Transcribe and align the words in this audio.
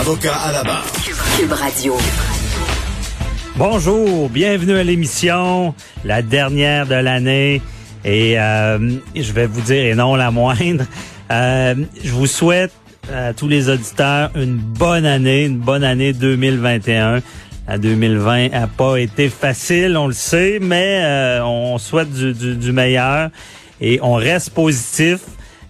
Avocat 0.00 0.34
à 0.34 0.52
la 0.52 0.62
barre. 0.62 0.84
Cube 1.38 1.52
Radio. 1.52 1.96
Bonjour, 3.56 4.28
bienvenue 4.28 4.76
à 4.76 4.84
l'émission, 4.84 5.74
la 6.04 6.20
dernière 6.20 6.86
de 6.86 6.96
l'année. 6.96 7.62
Et 8.04 8.38
euh, 8.38 8.78
je 9.14 9.32
vais 9.32 9.46
vous 9.46 9.62
dire, 9.62 9.86
et 9.86 9.94
non 9.94 10.14
la 10.14 10.30
moindre, 10.30 10.84
euh, 11.30 11.74
je 12.04 12.10
vous 12.10 12.26
souhaite 12.26 12.72
à 13.10 13.32
tous 13.32 13.48
les 13.48 13.70
auditeurs 13.70 14.30
une 14.34 14.56
bonne 14.56 15.06
année, 15.06 15.46
une 15.46 15.58
bonne 15.58 15.84
année 15.84 16.12
2021. 16.12 17.22
À 17.66 17.78
2020 17.78 18.52
a 18.52 18.66
pas 18.66 18.98
été 18.98 19.30
facile, 19.30 19.96
on 19.96 20.08
le 20.08 20.12
sait, 20.12 20.58
mais 20.60 21.00
euh, 21.02 21.42
on 21.42 21.78
souhaite 21.78 22.12
du, 22.12 22.34
du, 22.34 22.54
du, 22.54 22.72
meilleur 22.72 23.30
et 23.80 23.98
on 24.02 24.14
reste 24.14 24.50
positif. 24.50 25.20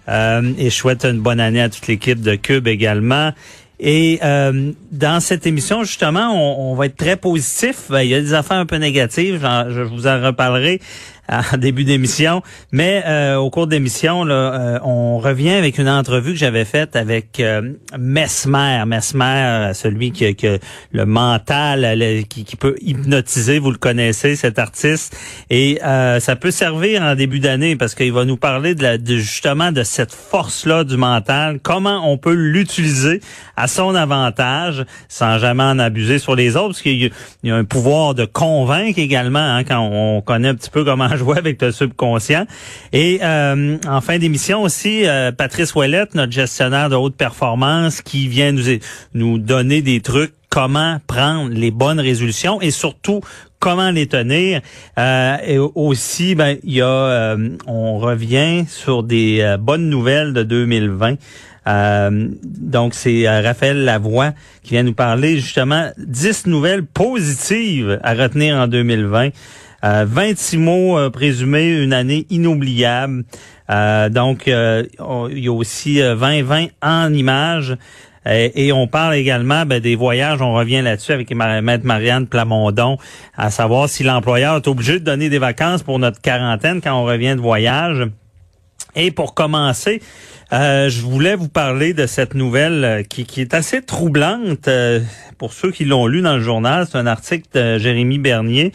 Euh, 0.09 0.53
et 0.57 0.69
je 0.69 0.75
souhaite 0.75 1.05
une 1.05 1.19
bonne 1.19 1.39
année 1.39 1.61
à 1.61 1.69
toute 1.69 1.87
l'équipe 1.87 2.21
de 2.21 2.35
Cube 2.35 2.67
également. 2.67 3.31
Et 3.79 4.19
euh, 4.23 4.71
dans 4.91 5.19
cette 5.19 5.45
émission, 5.45 5.83
justement, 5.83 6.31
on, 6.33 6.71
on, 6.71 6.75
va 6.75 6.87
être 6.87 6.95
très 6.95 7.15
positif. 7.15 7.85
Ben, 7.89 8.01
il 8.01 8.09
y 8.09 8.15
a 8.15 8.21
des 8.21 8.33
affaires 8.33 8.57
un 8.57 8.65
peu 8.65 8.77
négatives, 8.77 9.39
je 9.69 9.81
vous 9.81 10.07
en 10.07 10.21
reparlerai 10.21 10.81
en 11.29 11.57
début 11.57 11.83
d'émission. 11.83 12.41
Mais 12.71 13.03
euh, 13.05 13.35
au 13.35 13.49
cours 13.49 13.67
d'émission, 13.67 14.23
là, 14.23 14.35
euh, 14.35 14.79
on 14.83 15.19
revient 15.19 15.51
avec 15.51 15.77
une 15.77 15.89
entrevue 15.89 16.33
que 16.33 16.39
j'avais 16.39 16.65
faite 16.65 16.95
avec 16.95 17.39
euh, 17.39 17.73
Mesmer. 17.97 18.83
Mesmer, 18.85 19.71
celui 19.73 20.11
qui, 20.11 20.25
a 20.25 20.57
le 20.91 21.05
mental, 21.05 22.25
qui, 22.29 22.43
qui, 22.43 22.55
peut 22.55 22.75
hypnotiser, 22.81 23.59
vous 23.59 23.71
le 23.71 23.77
connaissez, 23.77 24.35
cet 24.35 24.59
artiste. 24.59 25.15
Et 25.49 25.79
ça 25.81 26.35
peut 26.35 26.51
servir 26.51 27.01
en 27.01 27.15
début 27.15 27.39
d'année 27.39 27.75
parce 27.75 27.95
qu'il 27.95 28.11
va 28.13 28.25
nous 28.25 28.37
parler 28.37 28.75
de, 28.75 28.83
la, 28.83 28.97
de 28.97 29.17
justement 29.17 29.71
de 29.71 29.83
cette 29.83 30.13
force-là 30.13 30.83
du 30.83 30.97
mental, 30.97 31.59
comment 31.61 32.09
on 32.11 32.17
peut 32.17 32.33
l'utiliser 32.33 33.21
à 33.55 33.67
son 33.67 33.95
avantage 33.95 34.85
sans 35.09 35.37
jamais 35.37 35.63
en 35.63 35.79
abuser 35.79 36.19
sur 36.19 36.35
les 36.35 36.55
autres, 36.55 36.69
parce 36.69 36.81
qu'il 36.81 37.11
y, 37.43 37.51
a 37.51 37.55
un 37.55 37.63
pouvoir 37.63 38.13
de 38.15 38.25
convaincre 38.25 38.99
également 38.99 39.39
hein, 39.39 39.63
quand 39.63 39.79
on 39.79 40.21
connaît 40.21 40.49
un 40.49 40.55
petit 40.55 40.69
peu 40.69 40.83
comment 40.83 41.16
jouer 41.17 41.37
avec 41.37 41.61
le 41.61 41.71
subconscient. 41.71 42.45
Et 42.93 43.19
euh, 43.21 43.77
en 43.87 44.01
fin 44.01 44.17
d'émission 44.17 44.61
aussi, 44.61 45.05
euh, 45.05 45.31
Patrice 45.31 45.75
Ouellette, 45.75 46.15
notre 46.15 46.31
gestionnaire 46.31 46.89
de 46.89 46.95
haute 46.95 47.15
performance, 47.15 48.01
qui 48.01 48.27
vient 48.27 48.51
nous, 48.51 48.63
nous 49.13 49.37
donner 49.37 49.81
des 49.81 50.01
trucs 50.01 50.33
comment 50.49 50.97
prendre 51.07 51.51
les 51.53 51.71
bonnes 51.71 51.99
résolutions 51.99 52.61
et 52.61 52.71
surtout 52.71 53.21
comment 53.59 53.91
les 53.91 54.07
tenir. 54.07 54.61
Euh, 54.97 55.37
et 55.45 55.57
aussi, 55.57 56.35
ben, 56.35 56.57
il 56.63 56.73
y 56.73 56.81
a, 56.81 56.87
euh, 56.87 57.49
on 57.65 57.97
revient 57.97 58.65
sur 58.67 59.03
des 59.03 59.39
euh, 59.41 59.57
bonnes 59.57 59.89
nouvelles 59.89 60.33
de 60.33 60.43
2020. 60.43 61.15
Euh, 61.67 62.29
donc, 62.43 62.93
c'est 62.93 63.27
Raphaël 63.41 63.83
Lavoie 63.83 64.31
qui 64.63 64.71
vient 64.71 64.83
nous 64.83 64.93
parler 64.93 65.37
justement 65.37 65.89
10 65.97 66.47
nouvelles 66.47 66.85
positives 66.85 67.99
à 68.03 68.13
retenir 68.13 68.55
en 68.55 68.67
2020. 68.67 69.29
26 69.83 70.57
mots 70.57 71.09
présumés, 71.11 71.83
une 71.83 71.93
année 71.93 72.25
inoubliable. 72.29 73.23
donc, 73.69 74.43
il 74.47 75.39
y 75.39 75.47
a 75.47 75.51
aussi 75.51 75.95
2020 75.95 76.67
en 76.81 77.13
images. 77.13 77.77
Et, 78.29 78.71
on 78.73 78.87
parle 78.87 79.15
également 79.15 79.65
ben, 79.65 79.79
des 79.79 79.95
voyages. 79.95 80.41
On 80.41 80.53
revient 80.53 80.81
là-dessus 80.81 81.13
avec 81.13 81.31
Maître 81.31 81.85
Marianne 81.85 82.27
Plamondon, 82.27 82.97
à 83.37 83.51
savoir 83.51 83.87
si 83.87 84.03
l'employeur 84.03 84.57
est 84.57 84.67
obligé 84.67 84.99
de 84.99 85.05
donner 85.05 85.29
des 85.29 85.39
vacances 85.39 85.83
pour 85.83 85.99
notre 85.99 86.19
quarantaine 86.19 86.81
quand 86.81 86.93
on 86.93 87.05
revient 87.05 87.35
de 87.35 87.41
voyage. 87.41 88.07
Et 88.95 89.11
pour 89.11 89.33
commencer, 89.33 90.01
euh, 90.53 90.89
je 90.89 91.01
voulais 91.01 91.35
vous 91.35 91.49
parler 91.49 91.93
de 91.93 92.07
cette 92.07 92.33
nouvelle 92.33 92.83
euh, 92.83 93.03
qui, 93.03 93.25
est 93.39 93.53
assez 93.53 93.81
troublante. 93.81 94.67
Euh, 94.67 94.99
pour 95.37 95.53
ceux 95.53 95.71
qui 95.71 95.85
l'ont 95.85 96.07
lu 96.07 96.21
dans 96.21 96.35
le 96.35 96.41
journal, 96.41 96.87
c'est 96.89 96.97
un 96.97 97.05
article 97.05 97.47
de 97.53 97.77
Jérémy 97.77 98.17
Bernier 98.17 98.71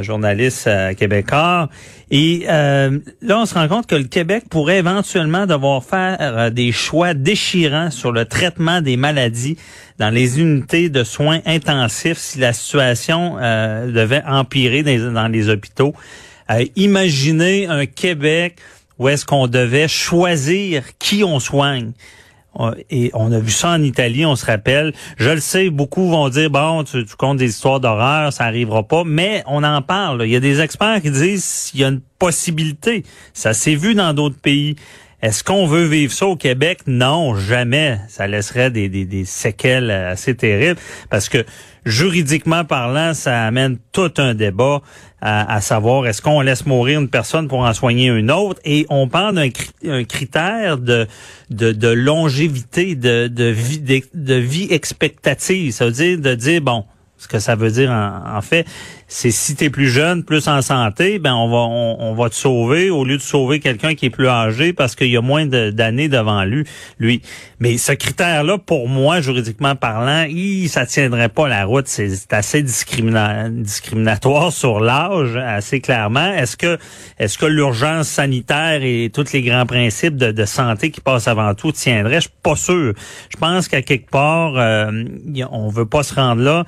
journaliste 0.00 0.68
québécois. 0.96 1.68
Et 2.14 2.44
euh, 2.46 2.98
là, 3.22 3.38
on 3.40 3.46
se 3.46 3.54
rend 3.54 3.68
compte 3.68 3.86
que 3.86 3.94
le 3.94 4.04
Québec 4.04 4.44
pourrait 4.50 4.76
éventuellement 4.76 5.46
devoir 5.46 5.82
faire 5.82 6.18
euh, 6.20 6.50
des 6.50 6.70
choix 6.70 7.14
déchirants 7.14 7.90
sur 7.90 8.12
le 8.12 8.26
traitement 8.26 8.82
des 8.82 8.98
maladies 8.98 9.56
dans 9.98 10.10
les 10.10 10.38
unités 10.38 10.90
de 10.90 11.04
soins 11.04 11.40
intensifs 11.46 12.18
si 12.18 12.38
la 12.38 12.52
situation 12.52 13.38
euh, 13.40 13.90
devait 13.90 14.22
empirer 14.26 14.82
dans, 14.82 15.28
les 15.28 15.48
hôpitaux. 15.48 15.94
imaginez 16.76 17.66
un 17.66 17.86
Québec 17.86 18.56
où 18.98 19.08
est-ce 19.08 19.24
qu'on 19.24 19.46
devait 19.46 19.88
choisir 19.88 20.84
qui 20.98 21.24
on 21.24 21.40
soigne. 21.40 21.92
Et 22.90 23.10
on 23.14 23.32
a 23.32 23.38
vu 23.38 23.50
ça 23.50 23.70
en 23.70 23.82
Italie, 23.82 24.26
on 24.26 24.36
se 24.36 24.44
rappelle. 24.44 24.92
Je 25.16 25.30
le 25.30 25.40
sais, 25.40 25.70
beaucoup 25.70 26.08
vont 26.08 26.28
dire, 26.28 26.50
bon, 26.50 26.84
tu, 26.84 27.04
comptes 27.18 27.38
des 27.38 27.48
histoires 27.48 27.80
d'horreur, 27.80 28.32
ça 28.32 28.44
arrivera 28.44 28.82
pas. 28.82 29.04
Mais 29.04 29.42
on 29.46 29.64
en 29.64 29.80
parle. 29.82 30.22
Il 30.24 30.30
y 30.30 30.36
a 30.36 30.40
des 30.40 30.60
experts 30.60 31.00
qui 31.00 31.10
disent 31.10 31.68
qu'il 31.70 31.80
y 31.80 31.84
a 31.84 31.88
une 31.88 32.02
possibilité. 32.18 33.04
Ça 33.32 33.54
s'est 33.54 33.74
vu 33.74 33.94
dans 33.94 34.12
d'autres 34.12 34.38
pays. 34.38 34.76
Est-ce 35.22 35.44
qu'on 35.44 35.66
veut 35.66 35.84
vivre 35.84 36.12
ça 36.12 36.26
au 36.26 36.36
Québec? 36.36 36.80
Non, 36.86 37.36
jamais. 37.36 38.00
Ça 38.08 38.26
laisserait 38.26 38.70
des, 38.70 38.88
des, 38.88 39.04
des 39.04 39.24
séquelles 39.24 39.90
assez 39.90 40.34
terribles 40.34 40.80
parce 41.10 41.28
que 41.28 41.44
juridiquement 41.84 42.64
parlant, 42.64 43.14
ça 43.14 43.44
amène 43.44 43.78
tout 43.92 44.12
un 44.18 44.34
débat 44.34 44.82
à, 45.20 45.60
savoir 45.60 46.06
est-ce 46.06 46.20
qu'on 46.20 46.40
laisse 46.40 46.66
mourir 46.66 47.00
une 47.00 47.08
personne 47.08 47.46
pour 47.46 47.60
en 47.60 47.72
soigner 47.72 48.08
une 48.08 48.32
autre 48.32 48.60
et 48.64 48.86
on 48.90 49.06
parle 49.06 49.36
d'un 49.36 50.04
critère 50.04 50.78
de, 50.78 51.06
de, 51.50 51.88
longévité, 51.88 52.96
de, 52.96 53.28
de, 53.28 53.44
vie, 53.44 53.80
de 54.14 54.34
vie 54.34 54.66
expectative. 54.70 55.72
Ça 55.72 55.84
veut 55.86 55.92
dire 55.92 56.18
de 56.18 56.34
dire, 56.34 56.60
bon, 56.60 56.84
ce 57.22 57.28
que 57.28 57.38
ça 57.38 57.54
veut 57.54 57.70
dire 57.70 57.92
en, 57.92 58.40
fait, 58.42 58.66
c'est 59.06 59.30
si 59.30 59.54
tu 59.54 59.64
es 59.64 59.70
plus 59.70 59.88
jeune, 59.88 60.24
plus 60.24 60.48
en 60.48 60.60
santé, 60.60 61.20
ben 61.20 61.34
on 61.34 61.48
va 61.48 61.58
on, 61.58 62.14
va 62.14 62.28
te 62.28 62.34
sauver 62.34 62.90
au 62.90 63.04
lieu 63.04 63.16
de 63.16 63.22
sauver 63.22 63.60
quelqu'un 63.60 63.94
qui 63.94 64.06
est 64.06 64.10
plus 64.10 64.26
âgé 64.26 64.72
parce 64.72 64.96
qu'il 64.96 65.06
y 65.06 65.16
a 65.16 65.20
moins 65.20 65.46
d'années 65.46 66.08
devant 66.08 66.42
lui. 66.42 66.64
Lui, 66.98 67.22
mais 67.60 67.78
ce 67.78 67.92
critère-là, 67.92 68.58
pour 68.58 68.88
moi, 68.88 69.20
juridiquement 69.20 69.76
parlant, 69.76 70.26
il, 70.28 70.68
ça 70.68 70.84
tiendrait 70.84 71.28
pas 71.28 71.46
la 71.46 71.64
route. 71.64 71.86
C'est 71.86 72.32
assez 72.32 72.60
discriminatoire 72.60 74.52
sur 74.52 74.80
l'âge, 74.80 75.36
assez 75.36 75.80
clairement. 75.80 76.32
Est-ce 76.32 76.56
que 76.56 76.76
est-ce 77.20 77.38
que 77.38 77.46
l'urgence 77.46 78.08
sanitaire 78.08 78.82
et 78.82 79.12
tous 79.14 79.32
les 79.32 79.42
grands 79.42 79.66
principes 79.66 80.16
de, 80.16 80.44
santé 80.44 80.90
qui 80.90 81.00
passent 81.00 81.28
avant 81.28 81.54
tout 81.54 81.70
tiendraient? 81.70 82.16
Je 82.16 82.22
suis 82.22 82.30
pas 82.42 82.56
sûr. 82.56 82.94
Je 83.30 83.36
pense 83.36 83.68
qu'à 83.68 83.82
quelque 83.82 84.10
part, 84.10 84.54
euh, 84.56 85.04
on 85.52 85.68
veut 85.68 85.86
pas 85.86 86.02
se 86.02 86.14
rendre 86.14 86.42
là 86.42 86.64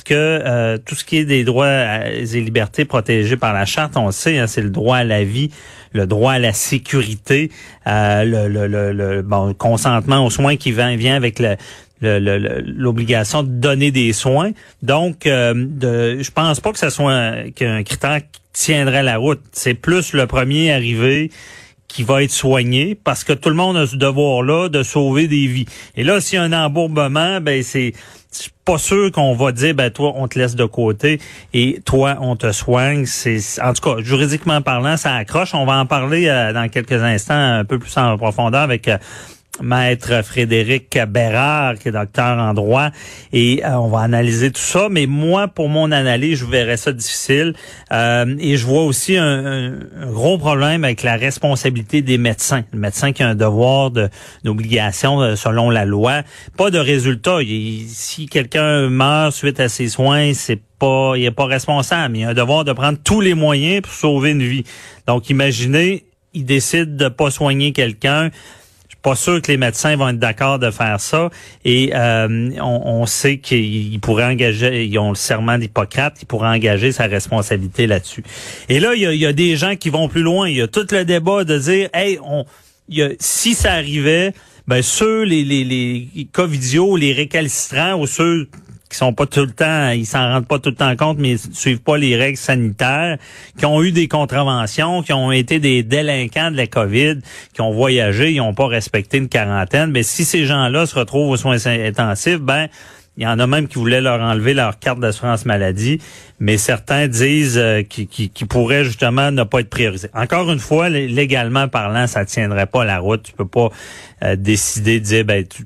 que 0.00 0.14
euh, 0.14 0.78
tout 0.78 0.94
ce 0.94 1.04
qui 1.04 1.18
est 1.18 1.24
des 1.24 1.44
droits 1.44 2.06
et 2.06 2.24
libertés 2.24 2.84
protégés 2.84 3.36
par 3.36 3.52
la 3.52 3.64
charte, 3.64 3.96
on 3.96 4.06
le 4.06 4.12
sait, 4.12 4.38
hein, 4.38 4.46
c'est 4.46 4.62
le 4.62 4.70
droit 4.70 4.98
à 4.98 5.04
la 5.04 5.24
vie, 5.24 5.50
le 5.92 6.06
droit 6.06 6.32
à 6.32 6.38
la 6.38 6.52
sécurité, 6.52 7.50
euh, 7.86 8.24
le, 8.24 8.66
le, 8.66 8.92
le, 8.92 9.22
bon, 9.22 9.54
consentement 9.54 10.24
aux 10.24 10.30
soins 10.30 10.56
qui 10.56 10.72
vient, 10.72 10.96
vient 10.96 11.16
avec 11.16 11.38
le 11.38 11.56
l'obligation 12.02 13.42
de 13.42 13.48
donner 13.48 13.90
des 13.90 14.12
soins. 14.12 14.50
Donc, 14.82 15.26
euh, 15.26 15.54
de, 15.56 16.18
je 16.20 16.30
pense 16.30 16.60
pas 16.60 16.72
que 16.72 16.78
ce 16.78 16.90
soit 16.90 17.50
qu'un 17.54 17.82
critère 17.84 18.20
qui 18.20 18.40
tiendrait 18.52 19.02
la 19.02 19.16
route. 19.16 19.40
C'est 19.52 19.72
plus 19.72 20.12
le 20.12 20.26
premier 20.26 20.72
arrivé 20.72 21.30
qui 21.88 22.02
va 22.02 22.22
être 22.22 22.30
soigné 22.30 22.94
parce 22.94 23.24
que 23.24 23.32
tout 23.32 23.48
le 23.48 23.54
monde 23.54 23.76
a 23.76 23.86
ce 23.86 23.96
devoir-là 23.96 24.68
de 24.68 24.82
sauver 24.82 25.28
des 25.28 25.46
vies. 25.46 25.66
Et 25.96 26.04
là, 26.04 26.20
s'il 26.20 26.38
y 26.38 26.38
a 26.38 26.44
un 26.44 26.52
embourbement, 26.52 27.40
ben 27.40 27.62
c'est 27.62 27.92
pas 28.64 28.78
sûr 28.78 29.10
qu'on 29.12 29.34
va 29.34 29.52
dire 29.52 29.74
ben 29.74 29.90
toi 29.90 30.12
on 30.16 30.28
te 30.28 30.38
laisse 30.38 30.56
de 30.56 30.64
côté 30.64 31.20
et 31.54 31.80
toi 31.84 32.18
on 32.20 32.36
te 32.36 32.52
soigne 32.52 33.06
c'est 33.06 33.38
en 33.62 33.72
tout 33.72 33.80
cas 33.80 34.02
juridiquement 34.02 34.60
parlant 34.60 34.96
ça 34.98 35.14
accroche 35.14 35.54
on 35.54 35.64
va 35.64 35.78
en 35.78 35.86
parler 35.86 36.28
euh, 36.28 36.52
dans 36.52 36.68
quelques 36.68 36.92
instants 36.92 37.34
un 37.34 37.64
peu 37.64 37.78
plus 37.78 37.96
en 37.96 38.18
profondeur 38.18 38.60
avec 38.60 38.88
euh, 38.88 38.98
maître 39.62 40.22
Frédéric 40.24 40.98
Bérard, 41.08 41.78
qui 41.78 41.88
est 41.88 41.92
docteur 41.92 42.38
en 42.38 42.54
droit, 42.54 42.90
et 43.32 43.64
euh, 43.64 43.78
on 43.78 43.88
va 43.88 44.00
analyser 44.00 44.50
tout 44.50 44.60
ça. 44.60 44.88
Mais 44.90 45.06
moi, 45.06 45.48
pour 45.48 45.68
mon 45.68 45.92
analyse, 45.92 46.40
je 46.40 46.44
verrais 46.44 46.76
ça 46.76 46.92
difficile. 46.92 47.54
Euh, 47.92 48.34
et 48.38 48.56
je 48.56 48.66
vois 48.66 48.84
aussi 48.84 49.16
un, 49.16 49.74
gros 50.10 50.38
problème 50.38 50.84
avec 50.84 51.02
la 51.02 51.16
responsabilité 51.16 52.02
des 52.02 52.18
médecins. 52.18 52.64
Le 52.72 52.78
médecin 52.78 53.12
qui 53.12 53.22
a 53.22 53.28
un 53.28 53.34
devoir 53.34 53.90
d'obligation 54.44 55.20
euh, 55.20 55.36
selon 55.36 55.70
la 55.70 55.84
loi. 55.84 56.22
Pas 56.56 56.70
de 56.70 56.78
résultat. 56.78 57.38
si 57.88 58.26
quelqu'un 58.26 58.88
meurt 58.88 59.32
suite 59.32 59.60
à 59.60 59.68
ses 59.68 59.88
soins, 59.88 60.32
c'est 60.34 60.60
pas, 60.78 61.14
il 61.16 61.24
est 61.24 61.30
pas 61.30 61.46
responsable. 61.46 62.16
Il 62.16 62.24
a 62.24 62.30
un 62.30 62.34
devoir 62.34 62.64
de 62.64 62.72
prendre 62.72 62.98
tous 63.02 63.20
les 63.20 63.34
moyens 63.34 63.82
pour 63.82 63.92
sauver 63.92 64.30
une 64.30 64.42
vie. 64.42 64.64
Donc, 65.06 65.30
imaginez, 65.30 66.04
il 66.34 66.44
décide 66.44 66.96
de 66.96 67.08
pas 67.08 67.30
soigner 67.30 67.72
quelqu'un 67.72 68.30
pas 69.02 69.14
sûr 69.14 69.40
que 69.40 69.52
les 69.52 69.56
médecins 69.56 69.96
vont 69.96 70.08
être 70.08 70.18
d'accord 70.18 70.58
de 70.58 70.70
faire 70.70 71.00
ça. 71.00 71.30
Et 71.64 71.92
euh, 71.94 72.50
on, 72.60 73.06
sait 73.06 73.38
qu'ils 73.38 74.00
pourraient 74.00 74.24
engager, 74.24 74.84
ils 74.84 74.98
ont 74.98 75.10
le 75.10 75.16
serment 75.16 75.58
d'Hippocrate, 75.58 76.16
ils 76.22 76.26
pourraient 76.26 76.48
engager 76.48 76.92
sa 76.92 77.06
responsabilité 77.06 77.86
là-dessus. 77.86 78.24
Et 78.68 78.80
là, 78.80 78.94
il 78.94 79.02
y 79.02 79.06
a, 79.06 79.14
y 79.14 79.26
a, 79.26 79.32
des 79.32 79.56
gens 79.56 79.76
qui 79.76 79.90
vont 79.90 80.08
plus 80.08 80.22
loin. 80.22 80.48
Il 80.48 80.56
y 80.56 80.62
a 80.62 80.68
tout 80.68 80.86
le 80.90 81.04
débat 81.04 81.44
de 81.44 81.58
dire, 81.58 81.88
hey, 81.94 82.18
on, 82.22 82.44
y 82.88 83.02
a, 83.02 83.10
si 83.20 83.54
ça 83.54 83.72
arrivait, 83.72 84.32
ben 84.66 84.82
ceux 84.82 85.22
les 85.22 85.44
les 85.44 85.62
les 85.62 86.28
cas 86.32 86.46
vidéo, 86.46 86.96
les 86.96 87.12
récalcitrants 87.12 88.00
ou 88.00 88.06
ceux 88.06 88.48
qui 88.96 89.00
sont 89.00 89.12
pas 89.12 89.26
tout 89.26 89.44
le 89.44 89.50
temps, 89.50 89.90
ils 89.90 90.06
s'en 90.06 90.32
rendent 90.32 90.46
pas 90.46 90.58
tout 90.58 90.70
le 90.70 90.74
temps 90.74 90.96
compte, 90.96 91.18
mais 91.18 91.32
ils 91.32 91.54
suivent 91.54 91.82
pas 91.82 91.98
les 91.98 92.16
règles 92.16 92.38
sanitaires, 92.38 93.18
qui 93.58 93.66
ont 93.66 93.82
eu 93.82 93.92
des 93.92 94.08
contraventions, 94.08 95.02
qui 95.02 95.12
ont 95.12 95.32
été 95.32 95.58
des 95.58 95.82
délinquants 95.82 96.50
de 96.50 96.56
la 96.56 96.66
COVID, 96.66 97.16
qui 97.52 97.60
ont 97.60 97.72
voyagé, 97.72 98.32
ils 98.32 98.40
ont 98.40 98.54
pas 98.54 98.66
respecté 98.66 99.18
une 99.18 99.28
quarantaine. 99.28 99.90
Mais 99.90 100.02
si 100.02 100.24
ces 100.24 100.46
gens-là 100.46 100.86
se 100.86 100.94
retrouvent 100.98 101.28
aux 101.28 101.36
soins 101.36 101.66
intensifs, 101.66 102.40
ben 102.40 102.68
il 103.18 103.24
y 103.24 103.26
en 103.26 103.38
a 103.38 103.46
même 103.46 103.68
qui 103.68 103.78
voulaient 103.78 104.00
leur 104.00 104.20
enlever 104.20 104.54
leur 104.54 104.78
carte 104.78 104.98
d'assurance 104.98 105.44
maladie, 105.44 106.00
mais 106.38 106.56
certains 106.56 107.06
disent 107.06 107.58
euh, 107.58 107.82
qu'ils 107.82 108.46
pourraient 108.48 108.84
justement 108.84 109.30
ne 109.30 109.42
pas 109.42 109.60
être 109.60 109.70
priorisés. 109.70 110.10
Encore 110.14 110.50
une 110.50 110.58
fois, 110.58 110.88
légalement 110.88 111.68
parlant, 111.68 112.06
ça 112.06 112.24
tiendrait 112.24 112.66
pas 112.66 112.84
la 112.84 112.98
route. 112.98 113.22
Tu 113.22 113.32
peux 113.32 113.46
pas 113.46 113.70
euh, 114.22 114.36
décider 114.36 115.00
de 115.00 115.04
dire 115.04 115.24
ben 115.24 115.46
tu, 115.46 115.64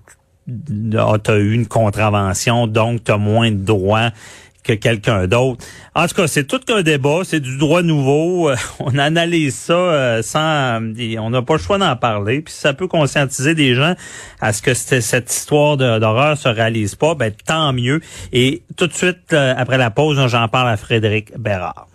ah, 0.97 1.17
tu 1.23 1.31
as 1.31 1.37
eu 1.37 1.53
une 1.53 1.67
contravention, 1.67 2.67
donc 2.67 3.05
tu 3.05 3.13
as 3.13 3.19
moins 3.19 3.51
de 3.51 3.65
droits 3.65 4.11
que 4.63 4.73
quelqu'un 4.75 5.27
d'autre. 5.27 5.65
En 5.95 6.07
tout 6.07 6.15
cas, 6.15 6.27
c'est 6.27 6.45
tout 6.45 6.61
un 6.69 6.83
débat, 6.83 7.21
c'est 7.25 7.41
du 7.41 7.57
droit 7.57 7.83
nouveau. 7.83 8.51
On 8.79 8.99
analyse 8.99 9.55
ça 9.55 9.73
euh, 9.73 10.23
sans, 10.23 10.81
on 11.19 11.31
n'a 11.31 11.43
pas 11.43 11.55
le 11.55 11.61
choix 11.61 11.79
d'en 11.79 11.97
parler. 11.97 12.43
Puis 12.43 12.55
ça 12.55 12.75
peut 12.75 12.89
conscientiser 12.89 13.55
des 13.55 13.75
gens 13.75 13.95
à 14.41 14.53
ce 14.53 14.63
que 14.63 14.75
cette 14.75 15.33
histoire 15.33 15.77
d'horreur 15.77 16.37
se 16.37 16.49
réalise 16.49 16.95
pas, 16.95 17.15
ben 17.15 17.33
tant 17.47 17.73
mieux. 17.73 18.01
Et 18.33 18.63
tout 18.77 18.87
de 18.87 18.93
suite 18.93 19.33
euh, 19.33 19.55
après 19.57 19.79
la 19.79 19.91
pause, 19.91 20.21
j'en 20.29 20.49
parle 20.49 20.69
à 20.69 20.77
Frédéric 20.77 21.37
Bérard. 21.39 21.87